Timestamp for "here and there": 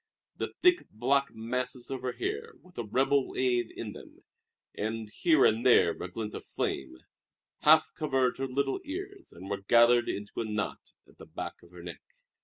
5.11-5.91